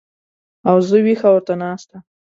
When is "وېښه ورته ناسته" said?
1.05-1.97